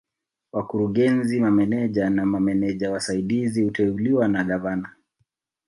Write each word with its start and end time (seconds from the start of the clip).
Wakurugenzi 0.53 1.39
Mameneja 1.41 2.09
na 2.09 2.25
Mameneja 2.25 2.91
Wasaidizi 2.91 3.63
huteuliwa 3.63 4.27
na 4.27 4.43
Gavana 4.43 4.95